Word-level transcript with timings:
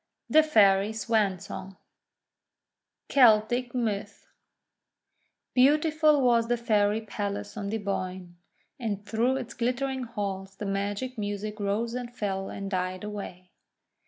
THE 0.31 0.41
FAIRY 0.41 0.93
SWAN 0.93 1.37
SONG 1.37 1.77
Celtic 3.07 3.75
Myth 3.75 4.25
BEAUTIFUL 5.53 6.21
was 6.23 6.47
the 6.47 6.57
Fairy 6.57 7.01
Palace 7.01 7.55
on 7.55 7.69
the 7.69 7.77
Boyne, 7.77 8.35
and 8.79 9.05
through 9.05 9.37
its 9.37 9.53
glittering 9.53 10.05
halls 10.05 10.55
the 10.55 10.65
magic 10.65 11.19
music 11.19 11.59
rose 11.59 11.93
and 11.93 12.11
fell 12.11 12.49
and 12.49 12.71
died 12.71 13.03
away. 13.03 13.51